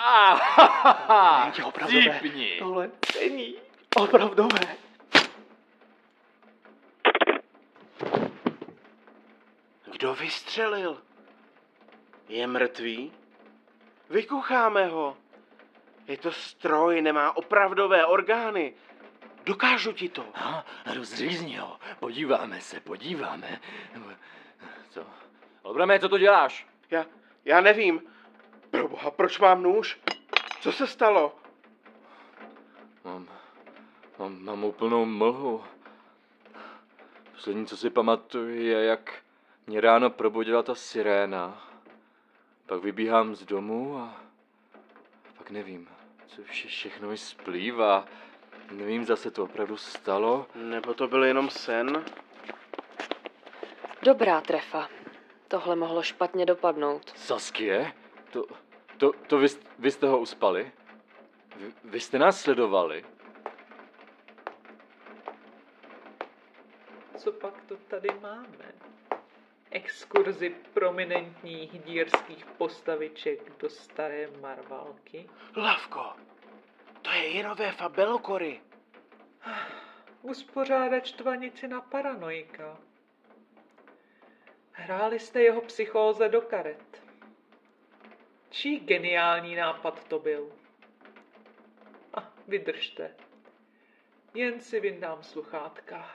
Není 1.45 1.65
opravdové. 1.65 2.21
Cípni. 2.21 2.57
Tohle 2.59 2.91
není 3.21 3.55
opravdové. 3.97 4.77
Kdo 9.93 10.15
vystřelil? 10.15 11.03
Je 12.29 12.47
mrtvý? 12.47 13.13
Vykucháme 14.11 14.87
ho. 14.87 15.17
Je 16.07 16.17
to 16.17 16.33
stroj, 16.33 17.03
nemá 17.03 17.37
opravdové 17.37 18.07
orgány. 18.07 18.75
Dokážu 19.45 19.93
ti 19.93 20.09
to. 20.09 20.25
Ha, 20.35 20.67
rozřízni 20.95 21.57
ho. 21.57 21.79
Podíváme 22.01 22.61
se, 22.61 22.81
podíváme. 22.81 23.61
Co? 24.91 25.07
Obrame, 25.63 25.99
co 25.99 26.09
to 26.09 26.19
děláš? 26.19 26.67
Já, 26.91 27.07
já 27.45 27.61
nevím. 27.61 28.03
Proboha, 28.71 29.11
proč 29.11 29.39
mám 29.39 29.63
nůž? 29.63 30.01
Co 30.61 30.73
se 30.73 30.87
stalo? 30.87 31.37
Mám, 33.05 33.29
mám, 34.19 34.45
mám 34.45 34.65
úplnou 34.65 35.05
mlhu. 35.05 35.65
Poslední, 37.33 37.67
co 37.67 37.77
si 37.77 37.91
pamatuju, 37.91 38.49
je, 38.49 38.85
jak 38.85 39.23
mě 39.67 39.81
ráno 39.81 40.11
probudila 40.11 40.63
ta 40.63 40.75
siréna. 40.75 41.71
Pak 42.67 42.83
vybíhám 42.83 43.35
z 43.35 43.45
domu 43.45 43.99
a 43.99 44.21
pak 45.39 45.51
nevím, 45.51 45.89
co 46.27 46.43
vše, 46.43 46.69
všechno 46.69 47.09
mi 47.09 47.17
splývá. 47.17 48.05
Nevím, 48.71 49.05
zase 49.05 49.31
to 49.31 49.45
opravdu 49.45 49.77
stalo. 49.77 50.47
Nebo 50.55 50.95
to 50.95 51.09
byl 51.09 51.25
jenom 51.25 51.51
sen? 51.51 52.05
Dobrá 54.03 54.41
trefa. 54.41 54.89
Tohle 55.49 55.77
mohlo 55.77 56.03
špatně 56.03 56.47
dopadnout. 56.47 57.13
Saskie? 57.17 57.93
To, 58.33 58.47
to, 58.97 59.13
to 59.13 59.39
vy, 59.39 59.47
vy 59.79 59.91
jste 59.91 60.07
ho 60.07 60.19
uspali? 60.19 60.73
Vy, 61.57 61.73
vy 61.85 62.01
jste 62.01 62.19
nás 62.19 62.41
sledovali? 62.41 63.05
Co 67.17 67.33
pak 67.33 67.63
to 67.63 67.77
tady 67.77 68.09
máme? 68.21 68.75
Exkurzi 69.71 70.57
prominentních 70.75 71.83
dírských 71.85 72.45
postaviček 72.47 73.59
do 73.59 73.71
staré 73.71 74.29
Marvalky? 74.41 75.31
Lavko, 75.57 76.13
to 77.03 77.11
je 77.11 77.27
Jinové 77.29 77.73
fabelokory. 77.73 78.61
Uspořádat 80.23 81.07
štvanici 81.07 81.69
na 81.69 81.81
paranoika. 81.81 82.79
Hráli 84.77 85.19
jste 85.19 85.43
jeho 85.43 85.61
psychóze 85.61 86.29
do 86.29 86.41
karet. 86.41 87.03
Čí 88.51 88.81
geniální 88.81 89.55
nápad 89.55 90.05
to 90.09 90.19
byl? 90.19 90.53
A 92.15 92.33
vydržte. 92.49 93.11
Jen 94.35 94.61
si 94.61 94.81
vyndám 94.81 95.23
sluchátka. 95.23 96.11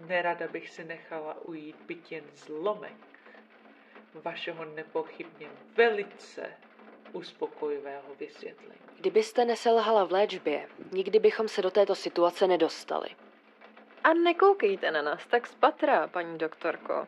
Nerada 0.00 0.48
bych 0.48 0.70
si 0.70 0.84
nechala 0.84 1.40
ujít 1.44 1.76
byt 1.86 2.12
jen 2.12 2.24
zlomek 2.34 3.10
vašeho 4.14 4.64
nepochybně 4.64 5.48
velice 5.76 6.56
uspokojivého 7.12 8.14
vysvětlení. 8.14 8.80
Kdybyste 9.00 9.44
neselhala 9.44 10.04
v 10.04 10.12
léčbě, 10.12 10.68
nikdy 10.92 11.18
bychom 11.18 11.48
se 11.48 11.62
do 11.62 11.70
této 11.70 11.94
situace 11.94 12.46
nedostali. 12.46 13.08
A 14.04 14.14
nekoukejte 14.14 14.90
na 14.90 15.02
nás 15.02 15.26
tak 15.26 15.46
spatra, 15.46 16.08
paní 16.08 16.38
doktorko. 16.38 17.06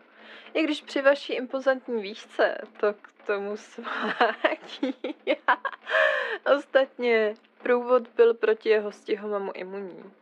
I 0.55 0.63
když 0.63 0.83
při 0.83 1.03
vaší 1.03 1.33
impozantní 1.33 2.03
výšce 2.03 2.59
to 2.81 2.95
k 2.95 3.13
tomu 3.27 3.57
svádí. 3.57 4.95
Ostatně 6.57 7.35
průvod 7.63 8.09
byl 8.09 8.35
proti 8.35 8.69
jeho 8.69 8.93
stihomamu 8.93 9.53
imunní. 9.55 10.13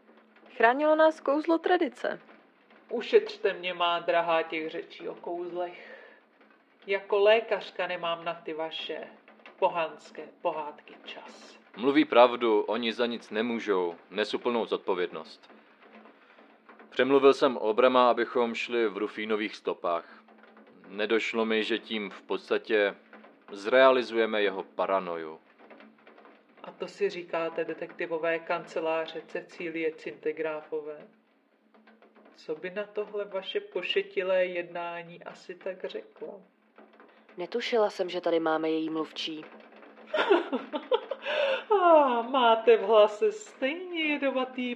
Chránilo 0.56 0.96
nás 0.96 1.20
kouzlo 1.20 1.58
tradice. 1.58 2.20
Ušetřte 2.88 3.52
mě, 3.52 3.74
má 3.74 3.98
drahá, 3.98 4.42
těch 4.42 4.70
řečí 4.70 5.08
o 5.08 5.14
kouzlech. 5.14 5.96
Jako 6.86 7.18
lékařka 7.18 7.86
nemám 7.86 8.24
na 8.24 8.34
ty 8.34 8.52
vaše 8.52 9.08
pohanské 9.58 10.28
pohádky 10.40 10.94
čas. 11.04 11.58
Mluví 11.76 12.04
pravdu, 12.04 12.60
oni 12.62 12.92
za 12.92 13.06
nic 13.06 13.30
nemůžou, 13.30 13.94
nesu 14.10 14.38
plnou 14.38 14.66
zodpovědnost. 14.66 15.59
Přemluvil 16.90 17.34
jsem 17.34 17.56
Obrama, 17.56 18.10
abychom 18.10 18.54
šli 18.54 18.88
v 18.88 18.96
Rufínových 18.96 19.56
stopách. 19.56 20.24
Nedošlo 20.88 21.44
mi, 21.44 21.64
že 21.64 21.78
tím 21.78 22.10
v 22.10 22.22
podstatě 22.22 22.94
zrealizujeme 23.52 24.42
jeho 24.42 24.62
paranoju. 24.62 25.40
A 26.62 26.70
to 26.70 26.88
si 26.88 27.10
říkáte 27.10 27.64
detektivové 27.64 28.38
kanceláře 28.38 29.22
Cecílie 29.26 29.92
Cintegráfové? 29.92 31.08
Co 32.36 32.54
by 32.54 32.70
na 32.70 32.84
tohle 32.84 33.24
vaše 33.24 33.60
pošetilé 33.60 34.46
jednání 34.46 35.24
asi 35.24 35.54
tak 35.54 35.84
řekla? 35.84 36.34
Netušila 37.36 37.90
jsem, 37.90 38.10
že 38.10 38.20
tady 38.20 38.40
máme 38.40 38.70
její 38.70 38.90
mluvčí. 38.90 39.44
A 41.82 42.22
máte 42.22 42.76
v 42.76 42.80
hlase 42.80 43.32
stejně 43.32 44.02
jedovatý 44.02 44.74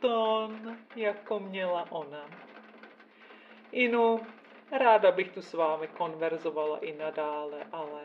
podton, 0.00 0.78
jako 0.96 1.40
měla 1.40 1.92
ona. 1.92 2.30
Inu, 3.72 4.26
ráda 4.70 5.12
bych 5.12 5.32
tu 5.32 5.42
s 5.42 5.52
vámi 5.52 5.88
konverzovala 5.88 6.78
i 6.78 6.96
nadále, 6.96 7.64
ale 7.72 8.02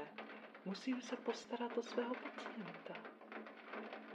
musím 0.66 1.02
se 1.02 1.16
postarat 1.16 1.78
o 1.78 1.82
svého 1.82 2.14
pacienta. 2.16 2.94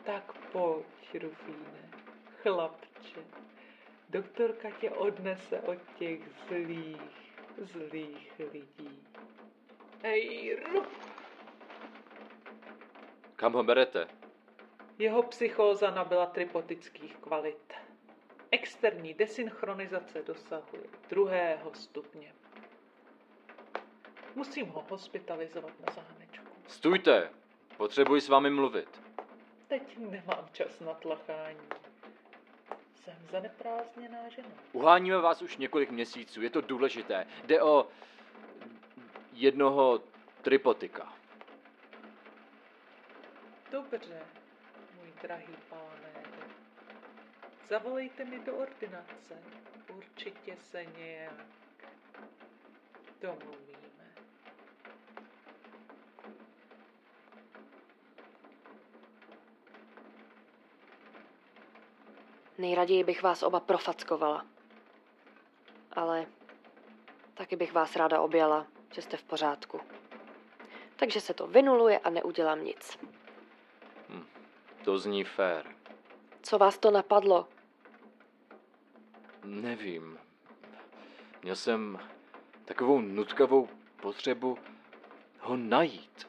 Tak 0.05 0.33
pojď, 0.53 1.23
Rufíne, 1.23 1.91
chlapče. 2.43 3.21
Doktorka 4.11 4.71
tě 4.71 4.91
odnese 4.91 5.61
od 5.61 5.79
těch 5.99 6.21
zlých, 6.49 7.33
zlých 7.59 8.41
lidí. 8.53 9.03
Ej, 10.03 10.57
Ruf! 10.73 11.19
Kam 13.37 13.53
ho 13.53 13.62
berete? 13.62 14.09
Jeho 14.99 15.23
psychóza 15.23 15.91
nabyla 15.91 16.27
tripotických 16.27 17.17
kvalit. 17.17 17.73
Externí 18.51 19.15
desynchronizace 19.15 20.23
dosahuje 20.23 20.83
druhého 21.09 21.75
stupně. 21.75 22.33
Musím 24.35 24.67
ho 24.67 24.85
hospitalizovat 24.91 25.73
na 25.87 25.93
zámečku. 25.95 26.47
Stůjte! 26.69 27.31
Potřebuji 27.77 28.21
s 28.21 28.29
vámi 28.29 28.51
mluvit. 28.51 29.03
Teď 29.69 29.99
nemám 29.99 30.49
čas 30.53 30.81
na 30.81 30.95
tlachání. 30.95 31.69
Jsem 32.95 33.15
zaneprázdněná 33.31 34.29
žena. 34.29 34.49
Uháníme 34.73 35.19
vás 35.19 35.43
už 35.43 35.57
několik 35.57 35.91
měsíců, 35.91 36.43
je 36.43 36.51
to 36.51 36.61
důležité. 36.61 37.27
Jde 37.45 37.63
o 37.63 37.89
jednoho 39.33 40.01
tripotika. 40.43 41.13
Dobře, 43.71 44.23
drahý 45.22 45.57
pane. 45.68 46.12
Zavolejte 47.68 48.24
mi 48.24 48.38
do 48.38 48.57
ordinace. 48.57 49.42
Určitě 49.96 50.57
se 50.57 50.85
nějak 50.85 51.33
domluvíme. 53.20 53.78
Nejraději 62.59 63.04
bych 63.04 63.22
vás 63.22 63.42
oba 63.42 63.61
profackovala. 63.61 64.46
Ale 65.92 66.26
taky 67.35 67.57
bych 67.57 67.72
vás 67.72 67.96
ráda 67.96 68.20
objala, 68.20 68.66
že 68.94 69.02
jste 69.02 69.16
v 69.16 69.22
pořádku. 69.22 69.81
Takže 70.96 71.20
se 71.20 71.35
to 71.35 71.46
vynuluje 71.46 71.98
a 71.98 72.11
neudělám 72.11 72.64
nic. 72.64 72.98
To 74.88 74.98
zní 74.98 75.24
fér. 75.24 75.66
Co 76.42 76.59
vás 76.59 76.79
to 76.79 76.90
napadlo? 76.90 77.48
Nevím. 79.44 80.18
Měl 81.42 81.57
jsem 81.57 81.98
takovou 82.64 83.01
nutkavou 83.01 83.68
potřebu 84.03 84.59
ho 85.40 85.57
najít. 85.57 86.29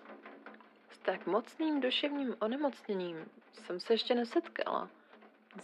S 0.91 0.98
tak 0.98 1.28
mocným 1.28 1.82
duševním 1.82 2.36
onemocněním 2.39 3.26
jsem 3.54 3.80
se 3.80 3.93
ještě 3.93 4.15
nesetkala. 4.15 4.89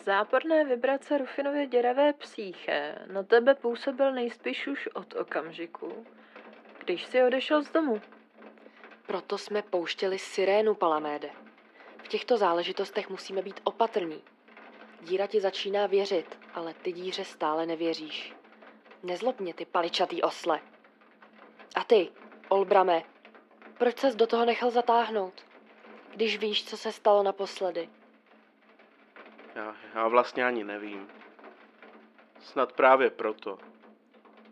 Záporné 0.04 0.66
vibrace 0.66 1.18
Rufinově 1.18 1.68
děravé 1.68 2.14
psíche 2.14 2.96
na 3.12 3.24
tebe 3.24 3.56
působil 3.56 4.14
nejspíš 4.14 4.68
už 4.68 4.88
od 4.88 5.16
okamžiku, 5.16 6.06
když 6.84 7.06
si 7.06 7.24
odešel 7.24 7.64
z 7.64 7.72
domu. 7.72 8.02
Proto 9.08 9.38
jsme 9.38 9.62
pouštěli 9.62 10.20
sirénu, 10.20 10.76
Palaméde. 10.76 11.30
V 12.06 12.08
těchto 12.08 12.38
záležitostech 12.38 13.10
musíme 13.10 13.42
být 13.42 13.62
opatrní. 13.64 14.24
Díra 15.02 15.28
ti 15.28 15.42
začíná 15.42 15.88
věřit, 15.88 16.40
ale 16.54 16.74
ty 16.74 16.92
díře 16.92 17.24
stále 17.26 17.66
nevěříš. 17.66 18.34
Nezlob 19.04 19.40
mě, 19.40 19.54
ty 19.54 19.66
paličatý 19.66 20.22
osle. 20.22 20.62
A 21.76 21.84
ty, 21.84 22.10
Olbrame, 22.50 23.04
proč 23.78 24.00
ses 24.00 24.16
do 24.16 24.28
toho 24.28 24.46
nechal 24.46 24.72
zatáhnout? 24.72 25.46
Když 26.12 26.38
víš, 26.38 26.66
co 26.66 26.78
se 26.78 26.92
stalo 26.92 27.24
naposledy. 27.24 27.90
Já, 29.56 29.76
já 29.96 30.08
vlastně 30.08 30.46
ani 30.46 30.64
nevím. 30.64 31.08
Snad 32.40 32.74
právě 32.74 33.10
proto. 33.10 33.58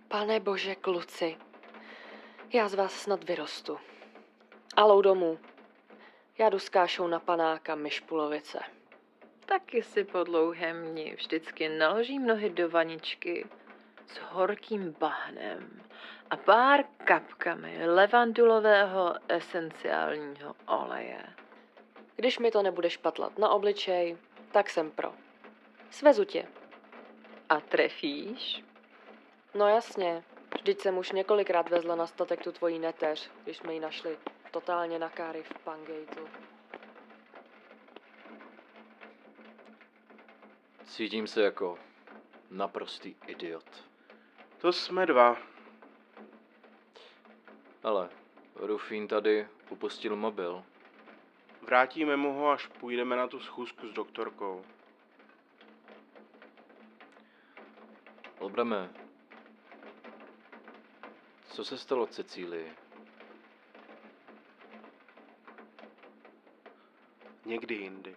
Pane 0.07 0.39
bože, 0.39 0.75
kluci, 0.75 1.37
já 2.53 2.67
z 2.67 2.73
vás 2.73 2.93
snad 2.93 3.23
vyrostu. 3.23 3.77
Alou 4.75 5.01
domů. 5.01 5.39
Já 6.37 6.49
jdu 6.49 6.59
s 6.59 6.69
kášou 6.69 7.07
na 7.07 7.19
panáka 7.19 7.75
Myšpulovice. 7.75 8.59
Taky 9.45 9.83
si 9.83 10.03
po 10.03 10.23
dlouhém 10.23 10.85
dni 10.85 11.15
vždycky 11.15 11.69
naložím 11.69 12.27
nohy 12.27 12.49
do 12.49 12.69
vaničky 12.69 13.47
s 14.07 14.17
horkým 14.17 14.95
bahnem 14.99 15.81
a 16.29 16.37
pár 16.37 16.83
kapkami 17.03 17.87
levandulového 17.87 19.15
esenciálního 19.29 20.55
oleje. 20.65 21.23
Když 22.15 22.39
mi 22.39 22.51
to 22.51 22.61
nebude 22.61 22.89
špatlat 22.89 23.37
na 23.37 23.49
obličej, 23.49 24.17
tak 24.51 24.69
jsem 24.69 24.91
pro. 24.91 25.13
Svezu 25.89 26.25
tě. 26.25 26.47
A 27.49 27.61
trefíš? 27.61 28.63
No 29.53 29.67
jasně, 29.67 30.23
vždyť 30.55 30.81
jsem 30.81 30.97
už 30.97 31.11
několikrát 31.11 31.69
vezla 31.69 31.95
na 31.95 32.07
statek 32.07 32.43
tu 32.43 32.51
tvojí 32.51 32.79
neteř, 32.79 33.31
když 33.43 33.57
jsme 33.57 33.73
ji 33.73 33.79
našli 33.79 34.17
totálně 34.53 34.99
na 34.99 35.09
káry 35.09 35.43
v 35.43 35.53
Pangateu. 35.63 36.27
Cítím 40.85 41.27
se 41.27 41.43
jako 41.43 41.79
naprostý 42.51 43.15
idiot. 43.27 43.65
To 44.57 44.73
jsme 44.73 45.05
dva. 45.05 45.37
Ale 47.83 48.09
Rufín 48.55 49.07
tady 49.07 49.47
upustil 49.69 50.15
mobil. 50.15 50.63
Vrátíme 51.61 52.17
mu 52.17 52.33
ho, 52.33 52.49
až 52.49 52.67
půjdeme 52.67 53.15
na 53.15 53.27
tu 53.27 53.39
schůzku 53.39 53.87
s 53.87 53.93
doktorkou. 53.93 54.65
Olbrame, 58.39 58.89
co 61.49 61.65
se 61.65 61.77
stalo 61.77 62.07
Cecílii? 62.07 62.82
Někdy 67.45 67.75
jindy. 67.75 68.15